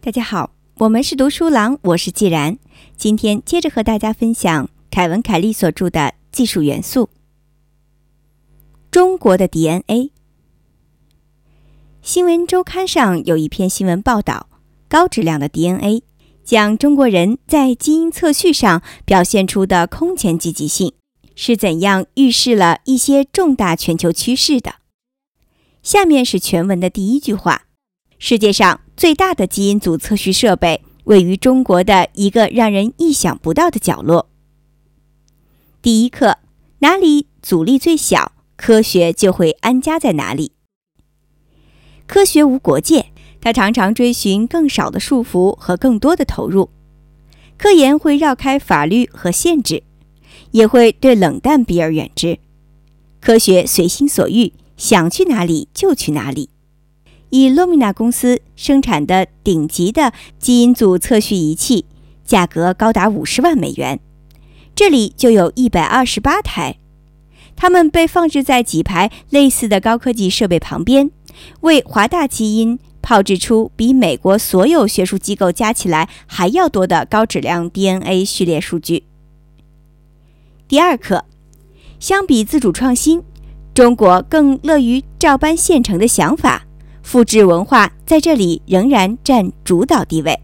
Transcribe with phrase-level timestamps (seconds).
[0.00, 2.58] 大家好，我们是读书郎，我是既然。
[2.96, 6.00] 今天接着和大家分享凯文·凯利所著的
[6.30, 7.08] 《技术元素：
[8.90, 10.04] 中国的 DNA》。
[12.02, 14.48] 新闻周刊上有一篇新闻报道，
[14.88, 16.02] 高质量的 DNA
[16.44, 20.92] 讲中国人在基因测序上表现出的空前积极性
[21.34, 24.74] 是怎样预示了一些重大全球趋势的。
[25.84, 27.66] 下面是全文的第一句话：
[28.18, 34.30] 世界上最大的基因组测序设备位于中国的一个让人意想不到的角落。
[35.82, 36.38] 第一课：
[36.78, 40.52] 哪里阻力最小，科学就会安家在哪里。
[42.06, 46.70] 科学无国界，它常常追寻更少的束缚和更多的投入。
[47.58, 49.82] 科研会绕开法律和限制，
[50.52, 52.38] 也会对冷淡避而远之。
[53.20, 56.50] 科学随心所欲，想去哪里就去哪里。
[57.30, 61.84] 以 Lumina 公司生产的顶级的基因组测序仪器，
[62.24, 63.98] 价格高达五十万美元。
[64.74, 66.78] 这里就有一百二十八台，
[67.56, 71.10] 它们被放置在几排类似的高科技设备旁边。
[71.62, 79.04] 为华大基因炮制出比美国所有学术机构加起来还要多的高质量 DNA 序列数据。
[80.68, 81.24] 第二课，
[81.98, 83.22] 相比自主创新，
[83.74, 86.64] 中国更乐于照搬现成的想法，
[87.02, 90.40] 复制文化在这里仍然占主导地位。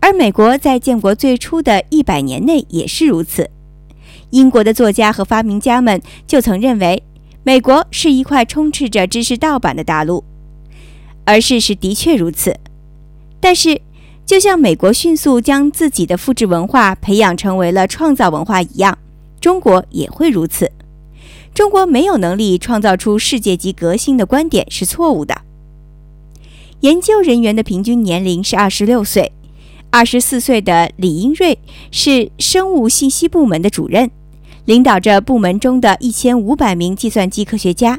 [0.00, 3.50] 而美国在建国最初的一百年内也是如此。
[4.30, 7.02] 英国的作家和发明家们就曾认为。
[7.42, 10.22] 美国是一块充斥着知识盗版的大陆，
[11.24, 12.54] 而事实的确如此。
[13.40, 13.80] 但是，
[14.26, 18.98] 就像美国迅速将自己的复制文化培养成为了创造文化一样，
[19.40, 20.70] 中国也会如此。
[21.54, 25.42] 中国没有能力创造出世界级革新的观点是错误的。
[26.80, 29.32] 研究人员的平均年龄是二十六岁，
[29.90, 31.58] 二十四岁的李英瑞
[31.90, 34.10] 是生物信息部门的主任。
[34.66, 37.98] 领导着部门中的一千五百名计算机科学家。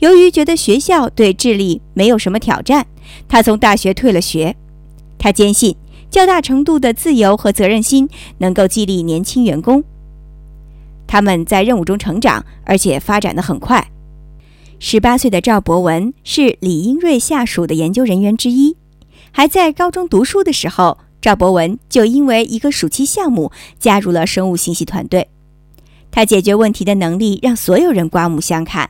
[0.00, 2.86] 由于觉得学校对智力没有什么挑战，
[3.26, 4.54] 他从大学退了学。
[5.18, 5.74] 他坚信
[6.10, 8.08] 较大程度的自由和责任心
[8.38, 9.82] 能够激励年轻员工。
[11.08, 13.90] 他们在任务中成长，而且发展得很快。
[14.78, 18.76] 十八岁的赵博文是李英瑞下属的研究人员之一。
[19.32, 25.28] 还在高中读书的时候，赵博文就因为一个暑期项目加入了生物信息团队。
[26.10, 28.88] 他解决问题的能力让所有人刮目相看。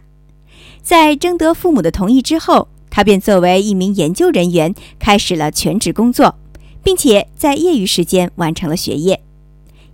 [0.82, 6.34] 在征得父母的同意之后，他便作为一名研究人员开始了全职工作，
[6.82, 9.20] 并且在业余时间完成了学业。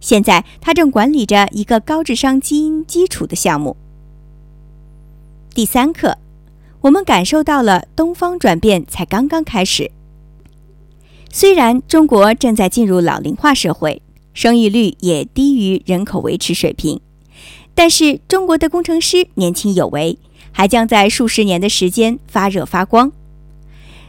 [0.04, 3.74] 现在，他正管理着一个高智商基因基础的项目。
[5.54, 6.18] 第三课，
[6.82, 9.90] 我们感受到了东方转变才刚刚开始。
[11.32, 14.02] 虽然中国正在进入老龄化社会，
[14.34, 17.00] 生育率也低于人口维持水平。
[17.74, 20.18] 但是中国的工程师年轻有为，
[20.52, 23.10] 还将在数十年的时间发热发光。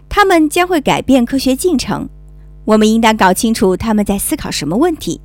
[0.09, 2.09] 他们将会改变科学进程。
[2.65, 5.21] 我们应当搞清楚他们在思考什么问题。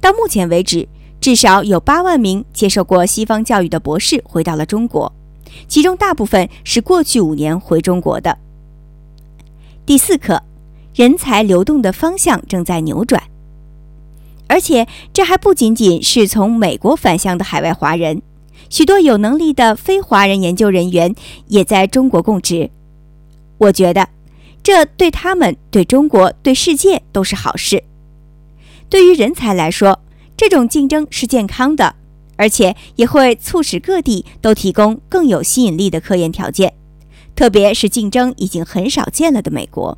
[0.00, 0.88] 到目前为止，
[1.20, 5.12] 至少有八万名接受过西方教育的博士回到了中国，
[5.68, 8.38] 其中大部分是过去五年回中国的。
[9.84, 10.42] 第四课，
[10.94, 13.22] 人才流动的方向正在扭转。
[14.46, 18.22] 而且，这还不仅仅是从美国返乡的海外华人，
[18.68, 21.14] 许多有能力的非华人研究人员
[21.48, 22.70] 也在中国供职。
[23.58, 24.08] 我觉得，
[24.62, 27.84] 这对他们、对中国、对世界都是好事。
[28.90, 30.00] 对于人才来说，
[30.36, 31.94] 这种竞争是健康的，
[32.36, 36.74] 而且也会促使各地都提供更有吸引力的科研条件，
[37.36, 39.96] 特别是竞争已经很少见了的美国。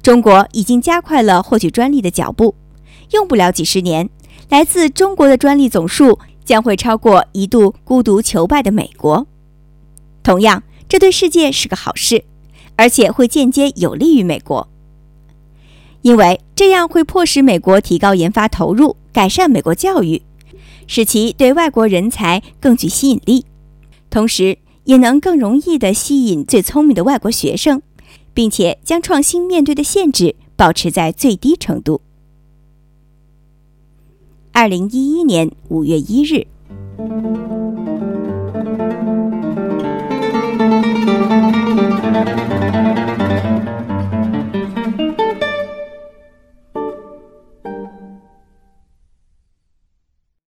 [0.00, 2.54] 中国已经加快了获取专利的脚步。
[3.10, 4.08] 用不了几十年，
[4.48, 9.26] 来自中国的专利总数将会超过一度孤独求败的美国。
[10.22, 12.24] 同样，这对世界是个好事，
[12.76, 14.68] 而且会间接有利于美国，
[16.02, 20.22] 因为这样会迫使美国提高研发投入，改善美国教育，
[20.86, 23.46] 使其对外国人才更具吸引力，
[24.10, 27.80] 同时也能更容易地吸引最聪明的外国学生，
[28.34, 32.00] 并且将创新面对的限制保持在最低程度。
[34.50, 36.46] 二零一一年五月一日。